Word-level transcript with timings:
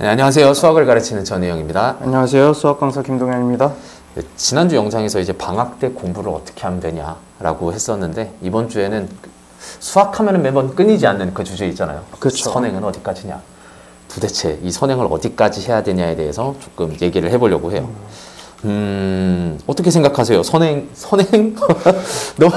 네, 0.00 0.06
안녕하세요. 0.08 0.54
수학을 0.54 0.86
가르치는 0.86 1.26
전혜영입니다. 1.26 1.96
안녕하세요. 2.00 2.54
수학 2.54 2.80
강사 2.80 3.02
김동현입니다. 3.02 3.70
네, 4.14 4.22
지난주 4.34 4.74
영상에서 4.74 5.20
이제 5.20 5.34
방학 5.34 5.78
때 5.78 5.90
공부를 5.90 6.32
어떻게 6.32 6.62
하면 6.62 6.80
되냐라고 6.80 7.74
했었는데 7.74 8.32
이번 8.40 8.70
주에는 8.70 9.10
수학하면 9.78 10.40
매번 10.40 10.74
끊이지 10.74 11.06
않는 11.06 11.34
그 11.34 11.44
주제 11.44 11.68
있잖아요. 11.68 12.00
그쵸. 12.18 12.50
선행은 12.50 12.82
어디까지냐? 12.82 13.42
도대체 14.08 14.58
이 14.62 14.70
선행을 14.72 15.06
어디까지 15.10 15.68
해야 15.68 15.82
되냐에 15.82 16.16
대해서 16.16 16.54
조금 16.60 16.96
얘기를 17.02 17.30
해보려고 17.30 17.70
해요. 17.70 17.90
음, 18.64 19.58
어떻게 19.66 19.90
생각하세요? 19.90 20.42
선행, 20.42 20.88
선행? 20.94 21.54
너무, 22.40 22.52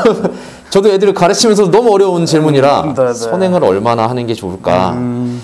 저도 0.70 0.90
애들을 0.94 1.14
가르치면서 1.14 1.72
너무 1.72 1.94
어려운 1.94 2.26
질문이라 2.26 2.82
음, 2.84 2.94
네, 2.94 3.06
네. 3.06 3.14
선행을 3.14 3.66
얼마나 3.66 4.08
하는 4.08 4.28
게 4.28 4.34
좋을까? 4.34 4.94
음, 4.94 5.44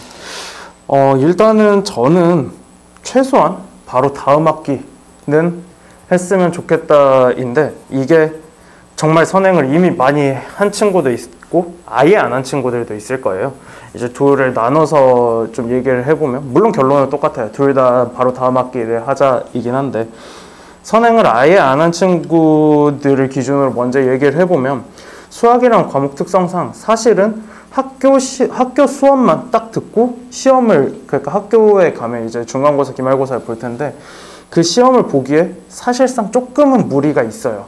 어, 0.92 1.16
일단은 1.20 1.84
저는 1.84 2.50
최소한 3.04 3.58
바로 3.86 4.12
다음 4.12 4.48
학기는 4.48 5.64
했으면 6.12 6.52
좋겠다인데 6.52 7.74
이게 7.92 8.34
정말 8.96 9.28
선행을 9.28 9.72
이미 9.74 9.92
많이 9.92 10.32
한 10.56 10.72
친구도 10.72 11.12
있고 11.12 11.76
아예 11.86 12.18
안 12.18 12.34
한 12.34 12.44
친구들도 12.44 12.96
있을 12.96 13.22
거예요. 13.22 13.54
이제 13.94 14.12
둘을 14.12 14.56
나눠서 14.56 15.50
좀 15.52 15.70
얘기를 15.72 16.06
해보면 16.08 16.54
물론 16.54 16.72
결론은 16.72 17.12
똑같아요. 17.12 17.52
둘 17.52 17.76
다 17.76 18.10
바로 18.16 18.34
다음 18.34 18.58
학기를 18.58 19.08
하자이긴 19.08 19.76
한데 19.76 20.08
선행을 20.82 21.28
아예 21.28 21.60
안 21.60 21.80
한 21.82 21.92
친구들을 21.92 23.30
기준으로 23.30 23.74
먼저 23.74 24.02
얘기를 24.12 24.36
해보면 24.40 24.84
수학이란 25.30 25.88
과목 25.90 26.16
특성상 26.16 26.72
사실은 26.74 27.44
학교 27.72 28.18
시, 28.20 28.46
학교 28.46 28.88
수업만 28.88 29.52
딱 29.52 29.72
듣고 29.72 30.18
시험을 30.30 31.02
그러니까 31.08 31.32
학교에 31.34 31.94
가면 31.94 32.28
이제 32.28 32.46
중간고사 32.46 32.94
기말고사를 32.94 33.44
볼 33.44 33.60
텐데 33.60 33.96
그 34.50 34.64
시험을 34.64 35.04
보기에 35.04 35.54
사실상 35.68 36.32
조금은 36.32 36.90
무리가 36.90 37.24
있어요. 37.24 37.66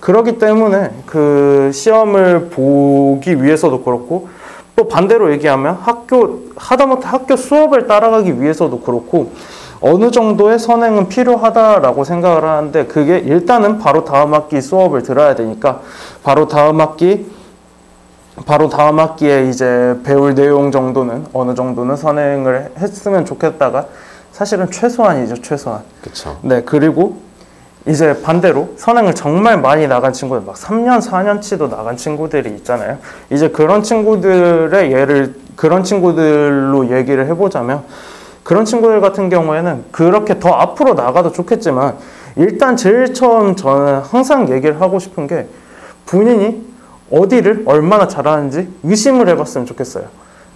그렇기 0.00 0.38
때문에 0.38 0.90
그 1.06 1.70
시험을 1.72 2.48
보기 2.48 3.42
위해서도 3.42 3.82
그렇고 3.82 4.28
또 4.74 4.88
반대로 4.88 5.30
얘기하면 5.32 5.76
학교 5.80 6.44
하다못해 6.56 7.06
학교 7.06 7.36
수업을 7.36 7.86
따라가기 7.86 8.40
위해서도 8.40 8.80
그렇고 8.80 9.32
어느 9.80 10.10
정도의 10.10 10.58
선행은 10.58 11.08
필요하다라고 11.08 12.04
생각을 12.04 12.44
하는데 12.44 12.86
그게 12.86 13.18
일단은 13.18 13.78
바로 13.78 14.04
다음 14.04 14.32
학기 14.32 14.60
수업을 14.60 15.02
들어야 15.02 15.34
되니까 15.34 15.80
바로 16.22 16.48
다음 16.48 16.80
학기 16.80 17.26
바로 18.46 18.68
다음 18.68 18.98
학기에 18.98 19.48
이제 19.48 19.98
배울 20.04 20.34
내용 20.34 20.70
정도는 20.70 21.26
어느 21.32 21.54
정도는 21.54 21.96
선행을 21.96 22.72
했으면 22.78 23.24
좋겠다가 23.24 23.86
사실은 24.32 24.70
최소한이죠 24.70 25.42
최소한 25.42 25.82
그쵸. 26.00 26.38
네 26.42 26.62
그리고 26.64 27.18
이제 27.86 28.22
반대로 28.22 28.72
선행을 28.76 29.14
정말 29.14 29.60
많이 29.60 29.86
나간 29.86 30.12
친구들 30.12 30.46
막 30.46 30.54
3년 30.54 31.02
4년치도 31.02 31.68
나간 31.68 31.96
친구들이 31.96 32.50
있잖아요 32.56 32.98
이제 33.30 33.48
그런 33.50 33.82
친구들의 33.82 34.92
예를 34.92 35.34
그런 35.56 35.84
친구들로 35.84 36.90
얘기를 36.96 37.26
해보자면 37.26 37.82
그런 38.42 38.64
친구들 38.64 39.00
같은 39.00 39.28
경우에는 39.28 39.84
그렇게 39.92 40.40
더 40.40 40.48
앞으로 40.50 40.94
나가도 40.94 41.32
좋겠지만 41.32 41.96
일단 42.36 42.76
제일 42.76 43.12
처음 43.12 43.54
저는 43.54 44.00
항상 44.00 44.48
얘기를 44.50 44.80
하고 44.80 44.98
싶은 44.98 45.26
게 45.26 45.46
본인이 46.06 46.71
어디를 47.12 47.64
얼마나 47.66 48.08
잘하는지 48.08 48.68
의심을 48.82 49.28
해봤으면 49.28 49.66
좋겠어요. 49.66 50.04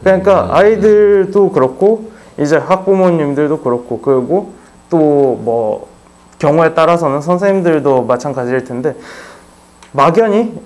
그러니까 0.00 0.48
아이들도 0.50 1.52
그렇고 1.52 2.10
이제 2.38 2.56
학부모님들도 2.56 3.60
그렇고 3.60 4.00
그리고 4.00 4.52
또 4.90 4.96
뭐 4.98 5.96
경우에 6.38 6.74
따라서는 6.74 7.20
선생님들도 7.20 8.04
마찬가지일 8.04 8.64
텐데 8.64 8.94
막연히 9.92 10.58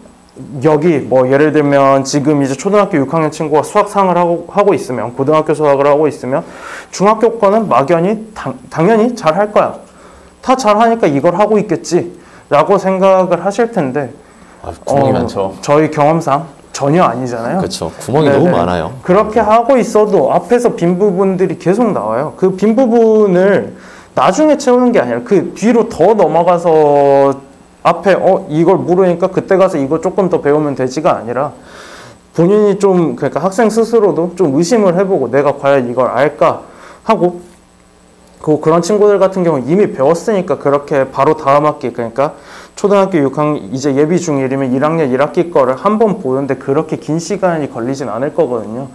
여기 0.64 0.98
뭐 0.98 1.30
예를 1.30 1.52
들면 1.52 2.04
지금 2.04 2.42
이제 2.42 2.54
초등학교 2.54 2.98
6학년 2.98 3.30
친구가 3.30 3.62
수학상을 3.62 4.16
하고, 4.16 4.46
하고 4.48 4.74
있으면 4.74 5.14
고등학교 5.14 5.54
수학을 5.54 5.86
하고 5.86 6.08
있으면 6.08 6.44
중학교 6.90 7.38
거는 7.38 7.68
막연히 7.68 8.26
당, 8.34 8.58
당연히 8.70 9.14
잘 9.14 9.36
할 9.36 9.52
거야. 9.52 9.78
다 10.40 10.56
잘하니까 10.56 11.06
이걸 11.06 11.34
하고 11.38 11.58
있겠지. 11.58 12.18
라고 12.48 12.78
생각을 12.78 13.44
하실 13.44 13.70
텐데 13.70 14.12
아, 14.62 14.72
구멍이 14.84 15.10
어, 15.10 15.12
많죠. 15.12 15.54
저희 15.60 15.90
경험상 15.90 16.44
전혀 16.72 17.02
아니잖아요. 17.02 17.58
그렇죠. 17.58 17.90
구멍이 18.00 18.28
네네. 18.28 18.38
너무 18.38 18.50
많아요. 18.56 18.92
그렇게 19.02 19.40
하고 19.40 19.76
있어도 19.76 20.32
앞에서 20.32 20.74
빈 20.74 20.98
부분들이 20.98 21.58
계속 21.58 21.92
나와요. 21.92 22.34
그 22.36 22.56
빈 22.56 22.76
부분을 22.76 23.74
나중에 24.14 24.56
채우는 24.58 24.92
게 24.92 25.00
아니라 25.00 25.20
그 25.24 25.52
뒤로 25.54 25.88
더 25.88 26.14
넘어가서 26.14 27.34
앞에 27.82 28.14
어 28.14 28.46
이걸 28.50 28.76
모르니까 28.76 29.28
그때 29.28 29.56
가서 29.56 29.78
이거 29.78 30.00
조금 30.00 30.28
더 30.28 30.40
배우면 30.40 30.74
되지가 30.74 31.16
아니라 31.16 31.52
본인이 32.34 32.78
좀 32.78 33.16
그러니까 33.16 33.40
학생 33.40 33.70
스스로도 33.70 34.32
좀 34.36 34.54
의심을 34.56 34.98
해보고 34.98 35.30
내가 35.30 35.56
과연 35.56 35.90
이걸 35.90 36.08
알까 36.08 36.60
하고 37.04 37.40
그 38.40 38.58
그런 38.60 38.80
친구들 38.82 39.18
같은 39.18 39.44
경우 39.44 39.62
이미 39.66 39.92
배웠으니까 39.92 40.58
그렇게 40.58 41.10
바로 41.10 41.36
다음 41.36 41.66
학기 41.66 41.92
그러니까 41.92 42.34
초등학교 42.74 43.18
6학년 43.18 43.68
이제 43.72 43.94
예비 43.96 44.16
중1이면 44.16 44.72
1학년 44.78 45.14
1학기 45.14 45.52
거를 45.52 45.76
한 45.76 45.98
번 45.98 46.20
보는데 46.20 46.54
그렇게 46.54 46.96
긴 46.96 47.18
시간이 47.18 47.70
걸리진 47.70 48.08
않을 48.08 48.34
거거든요. 48.34 48.88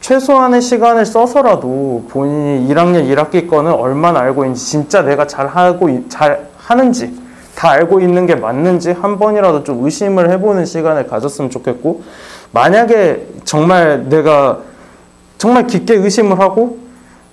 최소한의 0.00 0.62
시간을 0.62 1.04
써서라도 1.06 2.04
본인이 2.08 2.72
1학년 2.74 3.06
1학기 3.14 3.48
거는 3.48 3.70
얼마나 3.72 4.20
알고 4.20 4.44
있는지 4.44 4.64
진짜 4.66 5.02
내가 5.02 5.26
잘 5.26 5.46
하고 5.46 5.88
있- 5.90 6.08
잘 6.08 6.48
하는지 6.56 7.14
다 7.54 7.70
알고 7.70 8.00
있는 8.00 8.26
게 8.26 8.34
맞는지 8.34 8.92
한 8.92 9.18
번이라도 9.18 9.62
좀 9.62 9.84
의심을 9.84 10.30
해보는 10.30 10.64
시간을 10.64 11.06
가졌으면 11.06 11.50
좋겠고 11.50 12.02
만약에 12.52 13.26
정말 13.44 14.08
내가 14.08 14.58
정말 15.38 15.66
깊게 15.66 15.94
의심을 15.94 16.40
하고 16.40 16.78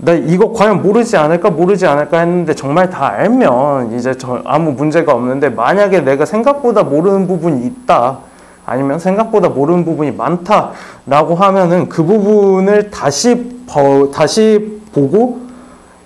나 0.01 0.13
이거 0.13 0.53
과연 0.53 0.81
모르지 0.81 1.17
않을까 1.17 1.49
모르지 1.49 1.85
않을까 1.85 2.19
했는데 2.19 2.55
정말 2.55 2.89
다 2.89 3.07
알면 3.09 3.97
이제 3.97 4.17
저 4.17 4.41
아무 4.45 4.71
문제가 4.71 5.13
없는데 5.13 5.49
만약에 5.49 6.01
내가 6.01 6.25
생각보다 6.25 6.83
모르는 6.83 7.27
부분이 7.27 7.65
있다 7.65 8.19
아니면 8.65 8.99
생각보다 8.99 9.49
모르는 9.49 9.83
부분이 9.83 10.11
많다라고 10.11 11.35
하면은 11.35 11.89
그 11.89 12.03
부분을 12.03 12.91
다시 12.91 13.51
버, 13.67 14.09
다시 14.11 14.79
보고 14.93 15.41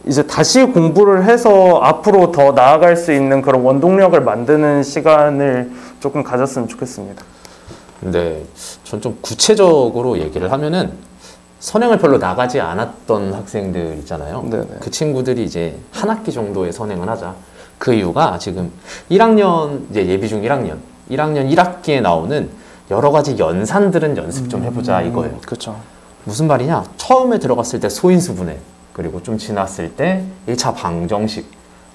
이제 0.07 0.25
다시 0.25 0.63
공부를 0.63 1.25
해서 1.25 1.79
앞으로 1.83 2.31
더 2.31 2.51
나아갈 2.51 2.97
수 2.97 3.13
있는 3.13 3.43
그런 3.43 3.61
원동력을 3.61 4.19
만드는 4.19 4.81
시간을 4.81 5.71
조금 5.99 6.23
가졌으면 6.23 6.67
좋겠습니다. 6.67 7.23
근데 7.99 8.43
전좀 8.83 9.19
구체적으로 9.21 10.17
얘기를 10.17 10.51
하면은 10.51 10.93
선행을 11.63 11.97
별로 11.97 12.17
나가지 12.17 12.59
않았던 12.59 13.33
학생들 13.33 13.95
있잖아요. 13.99 14.45
네네. 14.49 14.67
그 14.81 14.91
친구들이 14.91 15.45
이제 15.45 15.79
한 15.93 16.09
학기 16.09 16.33
정도의 16.33 16.73
선행을 16.73 17.07
하자. 17.07 17.35
그 17.77 17.93
이유가 17.93 18.37
지금 18.37 18.69
1학년 19.09 19.89
이제 19.89 20.05
예비 20.07 20.27
중 20.27 20.41
1학년, 20.41 20.75
1학년 21.09 21.49
1학기에 21.49 22.01
나오는 22.01 22.49
여러 22.91 23.11
가지 23.11 23.37
연산들은 23.37 24.17
연습 24.17 24.49
좀 24.49 24.63
해보자 24.63 25.01
이거예요. 25.03 25.37
그렇죠. 25.45 25.77
무슨 26.25 26.47
말이냐? 26.47 26.83
처음에 26.97 27.39
들어갔을 27.39 27.79
때 27.79 27.87
소인수 27.87 28.35
분해, 28.35 28.57
그리고 28.91 29.23
좀 29.23 29.37
지났을 29.37 29.95
때 29.95 30.21
1차 30.49 30.75
방정식, 30.75 31.49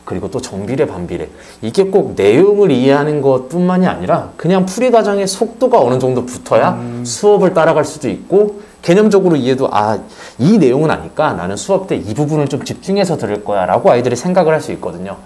그리고 0.07 0.31
또 0.31 0.41
정비례, 0.41 0.87
반비례. 0.87 1.29
이게 1.61 1.85
꼭 1.85 2.15
내용을 2.17 2.71
이해하는 2.71 3.21
것뿐만이 3.21 3.87
아니라 3.87 4.31
그냥 4.39 4.65
풀이 4.65 4.91
과정의 4.91 5.27
속도가 5.27 5.79
어느 5.79 5.99
정도 5.99 6.25
붙어야 6.25 6.83
수업을 7.05 7.53
따라갈 7.53 7.85
수도 7.85 8.09
있고 8.09 8.63
개념적으로 8.93 9.37
이해도 9.37 9.69
아, 9.71 9.99
이 10.39 10.57
내용은 10.57 10.91
아니까 10.91 11.35
나는 11.35 11.57
수업 11.57 11.89
때 11.89 11.97
이 11.99 12.15
부분을 12.15 12.49
좀 12.49 12.65
집중해서 12.65 13.19
들을 13.19 13.45
거야 13.45 13.67
라고 13.67 13.91
아이들이 13.91 14.17
생각을 14.17 14.55
할 14.55 14.63
수 14.63 14.73
있거든요. 14.73 15.17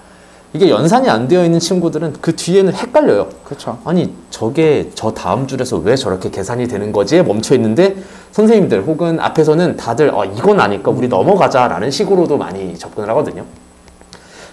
이게 0.52 0.68
연산이 0.68 1.08
안 1.08 1.28
되어 1.28 1.44
있는 1.44 1.60
친구들은 1.60 2.14
그 2.20 2.34
뒤에는 2.34 2.74
헷갈려요. 2.74 3.28
그렇죠. 3.44 3.78
아니 3.84 4.12
저게 4.30 4.90
저 4.96 5.12
다음 5.12 5.46
줄에서 5.46 5.76
왜 5.76 5.94
저렇게 5.94 6.28
계산이 6.30 6.66
되는 6.66 6.90
거지에 6.92 7.22
멈춰 7.22 7.54
있는데 7.54 7.96
선생님들 8.32 8.82
혹은 8.82 9.20
앞에서는 9.20 9.76
다들 9.76 10.10
어, 10.12 10.24
이건 10.24 10.58
아니까 10.58 10.90
우리 10.90 11.06
넘어가자라는 11.06 11.90
식으로도 11.92 12.36
많이 12.38 12.76
접근을 12.76 13.08
하거든요. 13.10 13.44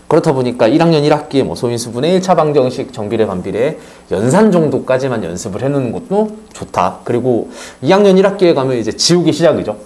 그렇다 0.10 0.34
보니까 0.34 0.68
1학년 0.68 1.08
1학기에 1.08 1.44
뭐 1.44 1.56
소인수 1.56 1.92
분의 1.92 2.20
1차 2.20 2.36
방정식 2.36 2.92
정비례 2.92 3.28
반비례 3.28 3.78
연산 4.12 4.52
정도까지만 4.52 5.24
연습을 5.24 5.62
해놓는 5.62 5.92
것도 5.92 6.32
좋다. 6.52 7.00
그리고 7.04 7.50
2학년 7.84 8.20
1학기에 8.20 8.56
가면 8.56 8.78
이제 8.78 8.92
지옥이 8.92 9.32
시작이죠. 9.32 9.78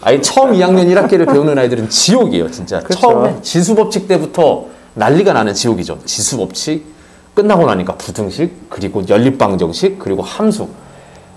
아예 0.00 0.20
처음 0.22 0.52
2학년 0.52 0.86
1학기를 0.94 1.30
배우는 1.30 1.58
아이들은 1.58 1.90
지옥이에요, 1.90 2.50
진짜. 2.50 2.80
그쵸. 2.80 2.98
처음에 2.98 3.36
지수 3.42 3.74
법칙 3.74 4.08
때부터 4.08 4.64
난리가 4.94 5.34
나는 5.34 5.52
지옥이죠. 5.52 5.98
지수 6.06 6.38
법칙 6.38 6.86
끝나고 7.34 7.66
나니까 7.66 7.94
부등식, 7.96 8.70
그리고 8.70 9.02
연립 9.10 9.36
방정식, 9.36 9.98
그리고 9.98 10.22
함수. 10.22 10.68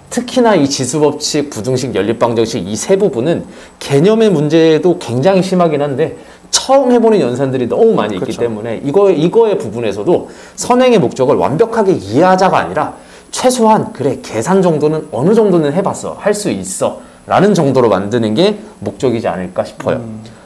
특히나 0.09 0.55
이 0.55 0.67
지수 0.69 0.99
법칙, 0.99 1.49
부등식, 1.49 1.95
연립 1.95 2.17
방정식 2.17 2.65
이 2.67 2.75
세 2.75 2.97
부분은 2.97 3.45
개념의 3.79 4.29
문제도 4.29 4.97
굉장히 4.99 5.43
심하긴 5.43 5.81
한데 5.81 6.17
처음 6.51 6.91
해보는 6.91 7.19
연산들이 7.19 7.67
너무 7.67 7.93
많이 7.93 8.15
있기 8.15 8.27
그쵸. 8.27 8.41
때문에 8.41 8.81
이거 8.83 9.09
이거의 9.09 9.57
부분에서도 9.57 10.29
선행의 10.55 10.99
목적을 10.99 11.35
완벽하게 11.35 11.93
이해하자가 11.93 12.57
아니라 12.57 12.93
최소한 13.31 13.93
그래 13.93 14.19
계산 14.21 14.61
정도는 14.61 15.07
어느 15.11 15.33
정도는 15.33 15.73
해봤어 15.73 16.17
할 16.19 16.33
수 16.33 16.49
있어라는 16.51 17.53
정도로 17.53 17.89
만드는 17.89 18.35
게 18.35 18.59
목적이지 18.79 19.27
않을까 19.27 19.63
싶어요. 19.63 20.01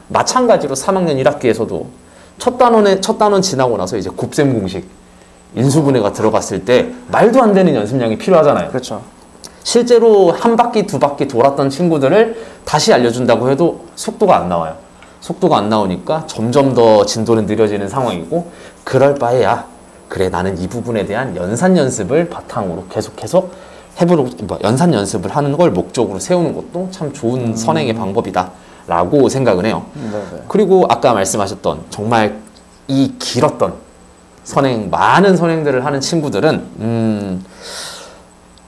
마찬가지로 0.07 0.75
3학년 0.75 1.21
1학기에서도 1.23 1.85
첫 2.37 2.57
단원에 2.57 3.01
첫 3.01 3.17
단원 3.17 3.41
지나고 3.41 3.75
나서 3.77 3.97
이제 3.97 4.09
곱셈 4.09 4.53
공식 4.59 4.87
인수분해가 5.55 6.11
들어갔을 6.13 6.65
때 6.65 6.89
말도 7.09 7.41
안 7.41 7.53
되는 7.53 7.73
연습량이 7.73 8.17
필요하잖아요. 8.17 8.69
그렇죠. 8.69 9.01
실제로 9.63 10.31
한 10.31 10.55
바퀴 10.55 10.85
두 10.85 10.99
바퀴 10.99 11.27
돌았던 11.27 11.71
친구들을 11.71 12.37
다시 12.65 12.93
알려준다고 12.93 13.49
해도 13.49 13.85
속도가 13.95 14.37
안 14.37 14.47
나와요. 14.49 14.84
속도가 15.25 15.57
안 15.57 15.69
나오니까 15.69 16.27
점점 16.27 16.75
더 16.75 17.03
진도는 17.03 17.47
느려지는 17.47 17.89
상황이고 17.89 18.51
그럴 18.83 19.15
바에야 19.15 19.65
그래 20.07 20.29
나는 20.29 20.55
이 20.59 20.67
부분에 20.67 21.07
대한 21.07 21.35
연산 21.35 21.75
연습을 21.75 22.29
바탕으로 22.29 22.85
계속해서 22.91 23.47
해보려고 23.99 24.29
뭐 24.43 24.59
연산 24.63 24.93
연습을 24.93 25.35
하는 25.35 25.57
걸 25.57 25.71
목적으로 25.71 26.19
세우는 26.19 26.53
것도 26.53 26.89
참 26.91 27.11
좋은 27.11 27.55
선행의 27.55 27.95
방법이다 27.95 28.51
라고 28.85 29.27
생각을 29.27 29.65
해요. 29.65 29.87
네네. 29.95 30.43
그리고 30.47 30.85
아까 30.89 31.13
말씀하셨던 31.13 31.85
정말 31.89 32.37
이 32.87 33.15
길었던 33.17 33.73
선행 34.43 34.91
많은 34.91 35.37
선행들을 35.37 35.83
하는 35.83 36.01
친구들은 36.01 36.53
음, 36.81 37.45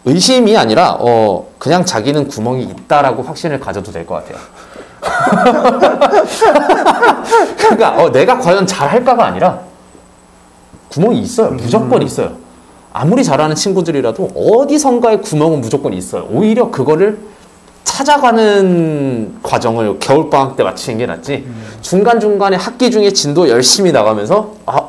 의심이 0.05 0.57
아니라 0.57 0.97
어, 0.99 1.45
그냥 1.59 1.85
자기는 1.85 2.27
구멍이 2.29 2.63
있다라고 2.63 3.21
확신을 3.21 3.59
가져도 3.59 3.91
될 3.91 4.07
것 4.07 4.15
같아요. 4.15 4.37
그러니까 7.57 7.95
어, 7.97 8.11
내가 8.11 8.37
과연 8.39 8.65
잘할까가 8.65 9.25
아니라 9.25 9.59
구멍이 10.89 11.19
있어요. 11.19 11.51
무조건 11.51 12.01
있어요. 12.01 12.31
아무리 12.93 13.23
잘하는 13.23 13.55
친구들이라도 13.55 14.31
어디선가에 14.35 15.17
구멍은 15.17 15.61
무조건 15.61 15.93
있어요. 15.93 16.27
오히려 16.31 16.71
그거를 16.71 17.19
찾아가는 17.83 19.37
과정을 19.43 19.99
겨울방학 19.99 20.55
때 20.55 20.63
마치는 20.63 20.97
게 20.97 21.05
낫지. 21.05 21.47
중간중간에 21.81 22.55
학기 22.57 22.91
중에 22.91 23.11
진도 23.11 23.49
열심히 23.49 23.91
나가면서, 23.91 24.53
아, 24.65 24.81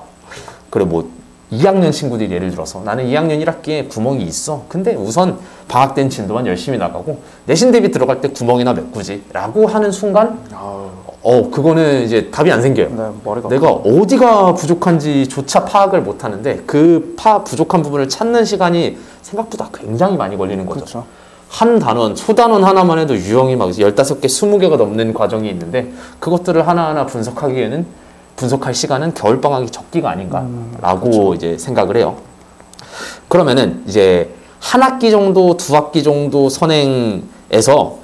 그래, 0.70 0.84
뭐, 0.84 1.08
2학년 1.52 1.92
친구들이 1.92 2.32
예를 2.32 2.50
들어서 2.50 2.82
나는 2.84 3.06
2학년 3.06 3.42
1학기에 3.44 3.88
구멍이 3.88 4.22
있어. 4.24 4.64
근데 4.68 4.94
우선 4.94 5.38
방학 5.66 5.94
땐 5.94 6.10
진도만 6.10 6.46
열심히 6.46 6.76
나가고 6.78 7.20
내신 7.46 7.72
대비 7.72 7.90
들어갈 7.90 8.20
때 8.20 8.28
구멍이나 8.28 8.74
메꾸지. 8.74 9.22
라고 9.32 9.66
하는 9.66 9.90
순간, 9.90 10.38
어, 11.22 11.50
그거는 11.50 12.02
이제 12.04 12.30
답이 12.30 12.50
안 12.52 12.62
생겨요. 12.62 12.88
네, 12.90 13.02
머리가 13.24 13.48
내가 13.48 13.70
어디가 13.72 14.54
부족한지조차 14.54 15.64
파악을 15.64 16.02
못 16.02 16.22
하는데 16.24 16.56
그 16.66 17.14
파 17.18 17.42
부족한 17.42 17.82
부분을 17.82 18.08
찾는 18.08 18.44
시간이 18.44 18.96
생각보다 19.22 19.68
굉장히 19.74 20.16
많이 20.16 20.36
걸리는 20.36 20.64
거죠. 20.66 20.80
그렇죠. 20.80 21.04
한 21.48 21.78
단원, 21.78 22.14
소단원 22.14 22.62
하나만 22.62 22.98
해도 22.98 23.16
유형이 23.16 23.56
막 23.56 23.70
15개, 23.70 24.26
20개가 24.26 24.76
넘는 24.76 25.14
과정이 25.14 25.48
있는데 25.50 25.90
그것들을 26.20 26.66
하나하나 26.68 27.06
분석하기에는 27.06 27.86
분석할 28.38 28.72
시간은 28.72 29.14
겨울방학이 29.14 29.68
적기가 29.70 30.10
아닌가라고 30.10 31.34
이제 31.34 31.58
생각을 31.58 31.96
해요. 31.96 32.16
그러면은 33.26 33.82
이제 33.86 34.32
한 34.60 34.80
학기 34.82 35.10
정도, 35.10 35.56
두 35.56 35.74
학기 35.76 36.02
정도 36.04 36.48
선행에서. 36.48 37.98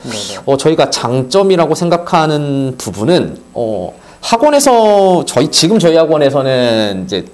어, 0.44 0.56
저희가 0.56 0.90
장점이라고 0.90 1.74
생각하는 1.76 2.74
부분은 2.76 3.38
어, 3.54 3.94
학원에서 4.20 5.24
저희 5.24 5.50
지금 5.52 5.78
저희 5.78 5.96
학원에서는 5.96 7.02
이제 7.04 7.24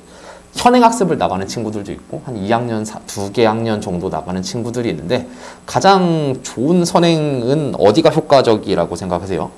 현행 0.54 0.82
학습을 0.82 1.16
나가는 1.16 1.46
친구들도 1.46 1.92
있고 1.92 2.20
한 2.26 2.34
2학년 2.36 2.84
두 3.06 3.32
개 3.32 3.46
학년 3.46 3.80
정도 3.80 4.08
나가는 4.10 4.42
친구들이 4.42 4.90
있는데 4.90 5.26
가장 5.64 6.36
좋은 6.42 6.84
선행은 6.84 7.76
어디가 7.78 8.10
효과적이라고 8.10 8.94
생각하세요? 8.96 9.50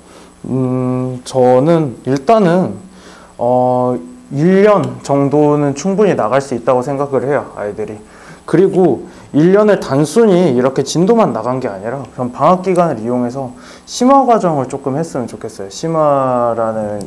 음, 0.45 1.21
저는 1.25 1.97
일단은 2.05 2.92
어 3.37 3.97
1년 4.33 5.03
정도는 5.03 5.75
충분히 5.75 6.15
나갈 6.15 6.41
수 6.41 6.55
있다고 6.55 6.81
생각을 6.81 7.27
해요, 7.27 7.51
아이들이. 7.55 7.97
그리고 8.45 9.07
1년을 9.33 9.79
단순히 9.79 10.51
이렇게 10.51 10.83
진도만 10.83 11.33
나간 11.33 11.59
게 11.59 11.67
아니라 11.67 12.03
그럼 12.13 12.31
방학 12.31 12.61
기간을 12.61 12.99
이용해서 12.99 13.51
심화 13.85 14.25
과정을 14.25 14.67
조금 14.67 14.97
했으면 14.97 15.27
좋겠어요. 15.27 15.69
심화라는 15.69 17.01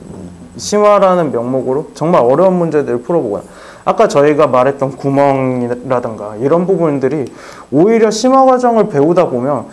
심화라는 0.56 1.32
명목으로 1.32 1.90
정말 1.94 2.22
어려운 2.22 2.54
문제들을 2.54 3.02
풀어보거나 3.02 3.44
아까 3.84 4.08
저희가 4.08 4.48
말했던 4.48 4.96
구멍이라든가 4.96 6.36
이런 6.36 6.66
부분들이 6.66 7.32
오히려 7.70 8.10
심화 8.10 8.44
과정을 8.44 8.88
배우다 8.88 9.28
보면 9.28 9.66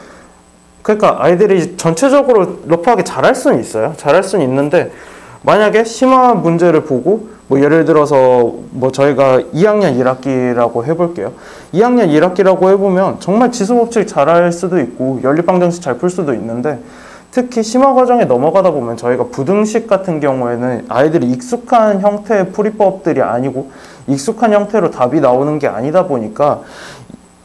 그러니까 0.83 1.23
아이들이 1.23 1.77
전체적으로 1.77 2.59
러프하게 2.65 3.03
잘할 3.03 3.33
수는 3.33 3.59
있어요. 3.59 3.94
잘할 3.95 4.21
수는 4.21 4.45
있는데 4.45 4.91
만약에 5.44 5.84
심화 5.84 6.34
문제를 6.34 6.84
보고 6.86 7.28
뭐 7.48 7.60
예를 7.62 7.86
들어서 7.86 8.54
뭐 8.72 8.92
저희가 8.92 9.40
2학년 9.54 10.00
1학기라고 10.00 10.86
해볼게요. 10.86 11.34
2학년 11.74 12.07
1학기라고 12.10 12.69
해보면 12.69 13.19
정말 13.19 13.51
지수법칙 13.51 14.07
잘 14.07 14.30
할 14.30 14.51
수도 14.51 14.80
있고 14.80 15.19
연립방정식 15.24 15.81
잘 15.84 15.98
풀 15.98 16.10
수도 16.10 16.34
있는데 16.34 16.80
특히 17.31 17.62
심화 17.63 17.94
과정에 17.94 18.25
넘어가다 18.25 18.72
보면 18.72 18.95
저희가 18.95 19.25
부등식 19.25 19.88
같은 19.88 20.19
경우에는 20.19 20.86
아이들이 20.88 21.28
익숙한 21.28 22.00
형태의 22.00 22.51
풀이법들이 22.51 23.22
아니고 23.22 23.72
익숙한 24.07 24.54
형태로 24.54 24.92
답이 24.92 25.19
나오는 25.19 25.60
게 25.60 25.68
아니다 25.68 26.06
보니까 26.06 26.62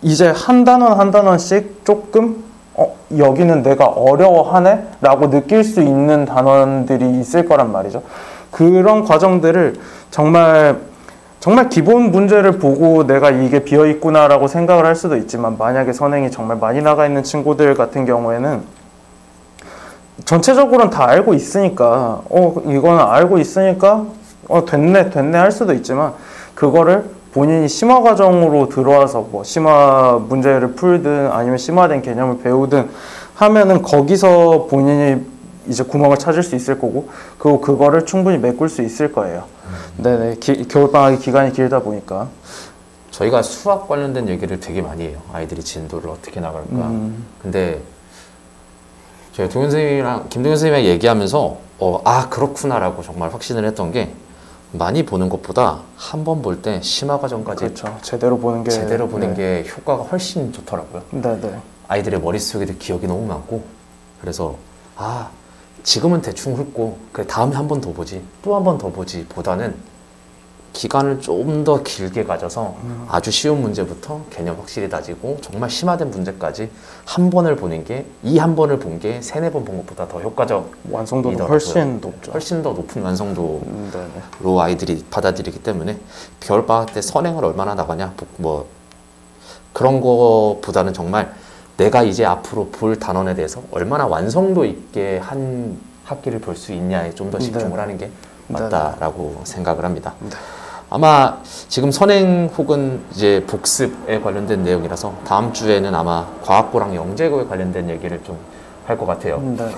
이제 0.02 0.28
한 0.28 0.64
단원 0.64 0.98
한 1.00 1.10
단원씩 1.10 1.84
조금 1.84 2.44
어, 2.78 2.94
여기는 3.18 3.64
내가 3.64 3.86
어려워하네? 3.86 4.84
라고 5.00 5.28
느낄 5.30 5.64
수 5.64 5.80
있는 5.80 6.24
단원들이 6.24 7.18
있을 7.18 7.44
거란 7.44 7.72
말이죠. 7.72 8.02
그런 8.52 9.04
과정들을 9.04 9.74
정말, 10.12 10.78
정말 11.40 11.68
기본 11.68 12.12
문제를 12.12 12.58
보고 12.58 13.04
내가 13.04 13.30
이게 13.30 13.64
비어 13.64 13.84
있구나라고 13.86 14.46
생각을 14.46 14.86
할 14.86 14.94
수도 14.94 15.16
있지만, 15.16 15.58
만약에 15.58 15.92
선행이 15.92 16.30
정말 16.30 16.58
많이 16.58 16.80
나가 16.80 17.04
있는 17.04 17.24
친구들 17.24 17.74
같은 17.74 18.06
경우에는 18.06 18.62
전체적으로는 20.24 20.90
다 20.90 21.08
알고 21.08 21.34
있으니까, 21.34 22.22
어, 22.30 22.54
이거는 22.64 23.00
알고 23.00 23.38
있으니까, 23.38 24.04
어, 24.48 24.64
됐네, 24.64 25.10
됐네 25.10 25.36
할 25.36 25.50
수도 25.50 25.72
있지만, 25.72 26.12
그거를 26.54 27.10
본인이 27.38 27.68
심화 27.68 28.00
과정으로 28.00 28.68
들어와서 28.68 29.20
뭐 29.30 29.44
심화 29.44 30.20
문제를 30.28 30.72
풀든 30.72 31.28
아니면 31.30 31.56
심화된 31.56 32.02
개념을 32.02 32.38
배우든 32.42 32.90
하면은 33.36 33.80
거기서 33.80 34.66
본인이 34.68 35.24
이제 35.68 35.84
구멍을 35.84 36.18
찾을 36.18 36.42
수 36.42 36.56
있을 36.56 36.80
거고 36.80 37.08
그리고 37.38 37.60
그거를 37.60 38.04
충분히 38.06 38.38
메꿀 38.38 38.68
수 38.68 38.82
있을 38.82 39.12
거예요. 39.12 39.44
네네 39.98 40.36
기- 40.40 40.66
겨울방학이 40.66 41.18
기간이 41.18 41.52
길다 41.52 41.78
보니까 41.78 42.26
저희가 43.12 43.42
수학 43.42 43.86
관련된 43.86 44.28
얘기를 44.28 44.58
되게 44.58 44.82
많이 44.82 45.04
해요. 45.04 45.18
아이들이 45.32 45.62
진도를 45.62 46.10
어떻게 46.10 46.40
나갈까. 46.40 46.66
음. 46.72 47.24
근데 47.40 47.80
저희 49.32 49.48
동현 49.48 49.70
선생님이랑 49.70 50.26
김동현 50.28 50.56
선생님이랑 50.58 50.92
얘기하면서 50.92 51.56
어, 51.78 52.00
아 52.04 52.28
그렇구나라고 52.30 53.02
정말 53.04 53.32
확신을 53.32 53.64
했던 53.64 53.92
게 53.92 54.12
많이 54.72 55.04
보는 55.04 55.28
것보다 55.28 55.80
한 55.96 56.24
번 56.24 56.42
볼 56.42 56.60
때 56.60 56.80
심화 56.82 57.18
과정까지 57.18 57.64
그렇죠 57.64 57.96
제대로 58.02 58.38
보는 58.38 58.64
게 58.64 58.70
제대로 58.70 59.08
보는 59.08 59.34
네. 59.34 59.62
게 59.64 59.70
효과가 59.70 60.02
훨씬 60.04 60.52
좋더라고요. 60.52 61.02
네 61.10 61.40
네 61.40 61.58
아이들의 61.88 62.20
머릿속에도 62.20 62.74
기억이 62.78 63.06
너무 63.06 63.26
많고 63.26 63.64
그래서 64.20 64.56
아 64.96 65.30
지금은 65.84 66.20
대충 66.20 66.54
훑고 66.54 66.98
그래 67.12 67.26
다음에 67.26 67.54
한 67.56 67.66
번 67.66 67.80
더 67.80 67.92
보지 67.92 68.22
또 68.42 68.54
한 68.56 68.64
번 68.64 68.76
더 68.76 68.90
보지 68.90 69.24
보다는 69.28 69.74
기간을 70.72 71.20
좀 71.20 71.64
더 71.64 71.82
길게 71.82 72.24
가져서 72.24 72.76
아주 73.08 73.30
쉬운 73.30 73.60
문제부터 73.62 74.20
개념 74.30 74.56
확실히 74.58 74.88
다지고 74.88 75.38
정말 75.40 75.68
심화된 75.70 76.10
문제까지 76.10 76.70
한 77.04 77.30
번을 77.30 77.56
보는 77.56 77.84
게 77.84 78.04
이 78.24 78.38
한 78.38 78.54
번을 78.54 78.78
본 78.78 79.00
게 79.00 79.20
세네 79.20 79.50
번 79.50 79.64
본 79.64 79.78
것보다 79.78 80.06
더 80.08 80.20
효과적 80.20 80.70
완성도도. 80.90 81.44
훨씬 81.46 82.00
높죠. 82.00 82.30
훨씬 82.32 82.62
더 82.62 82.72
높은 82.72 83.02
완성도 83.02 83.60
음. 83.66 83.90
로 84.40 84.60
아이들이 84.60 85.04
받아들이기 85.10 85.62
때문에 85.62 85.98
겨울 86.40 86.64
방학 86.66 86.92
때 86.92 87.02
선행을 87.02 87.44
얼마나 87.44 87.74
나가냐 87.74 88.14
뭐- 88.16 88.28
뭐 88.36 88.66
그런 89.72 90.00
거보다는 90.00 90.92
정말 90.92 91.32
내가 91.76 92.02
이제 92.02 92.24
앞으로 92.24 92.66
볼 92.70 92.98
단원에 92.98 93.34
대해서 93.34 93.62
얼마나 93.70 94.06
완성도 94.06 94.64
있게 94.64 95.18
한 95.18 95.78
학기를 96.04 96.40
볼 96.40 96.56
수 96.56 96.72
있냐에 96.72 97.14
좀 97.14 97.30
더 97.30 97.38
집중을 97.38 97.70
네. 97.70 97.76
하는 97.76 97.98
게 97.98 98.10
맞다라고 98.48 99.40
생각을 99.44 99.84
합니다. 99.84 100.14
네. 100.20 100.30
아마 100.90 101.38
지금 101.68 101.90
선행 101.90 102.50
혹은 102.56 103.00
이제 103.12 103.44
복습에 103.46 104.20
관련된 104.20 104.62
내용이라서 104.62 105.14
다음 105.24 105.52
주에는 105.52 105.94
아마 105.94 106.26
과학고랑 106.42 106.94
영재고에 106.94 107.44
관련된 107.44 107.90
얘기를 107.90 108.22
좀 108.24 108.58
할 108.88 108.96
것 108.96 109.04
같아요. 109.04 109.38
네. 109.40 109.68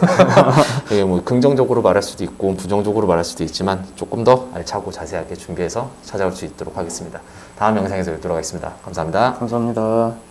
이게 0.87 1.03
뭐 1.05 1.21
긍정적으로 1.25 1.83
말할 1.83 2.01
수도 2.01 2.23
있고 2.23 2.55
부정적으로 2.55 3.09
말할 3.09 3.25
수도 3.25 3.43
있지만 3.43 3.85
조금 3.97 4.23
더 4.23 4.47
알차고 4.55 4.93
자세하게 4.93 5.35
준비해서 5.35 5.91
찾아올 6.05 6.31
수 6.33 6.45
있도록 6.45 6.77
하겠습니다. 6.77 7.21
다음 7.59 7.77
영상에서 7.77 8.13
뵙도록 8.13 8.37
하겠습니다. 8.37 8.75
감사합니다. 8.85 9.35
감사합니다. 9.35 10.30